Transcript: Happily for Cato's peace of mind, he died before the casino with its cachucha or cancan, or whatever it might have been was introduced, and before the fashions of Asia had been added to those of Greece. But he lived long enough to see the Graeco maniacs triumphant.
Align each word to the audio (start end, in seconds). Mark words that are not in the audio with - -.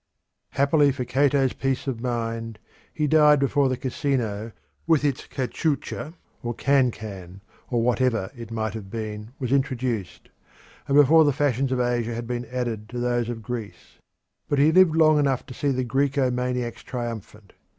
Happily 0.53 0.91
for 0.91 1.05
Cato's 1.05 1.53
peace 1.53 1.85
of 1.85 2.01
mind, 2.01 2.57
he 2.91 3.05
died 3.05 3.39
before 3.39 3.69
the 3.69 3.77
casino 3.77 4.51
with 4.87 5.03
its 5.05 5.27
cachucha 5.27 6.15
or 6.41 6.55
cancan, 6.55 7.41
or 7.69 7.83
whatever 7.83 8.31
it 8.35 8.49
might 8.49 8.73
have 8.73 8.89
been 8.89 9.31
was 9.37 9.51
introduced, 9.51 10.29
and 10.87 10.97
before 10.97 11.23
the 11.23 11.31
fashions 11.31 11.71
of 11.71 11.79
Asia 11.79 12.15
had 12.15 12.25
been 12.25 12.45
added 12.45 12.89
to 12.89 12.97
those 12.99 13.29
of 13.29 13.43
Greece. 13.43 13.99
But 14.49 14.57
he 14.57 14.71
lived 14.71 14.95
long 14.95 15.19
enough 15.19 15.45
to 15.45 15.53
see 15.53 15.69
the 15.69 15.85
Graeco 15.85 16.31
maniacs 16.33 16.81
triumphant. 16.81 17.53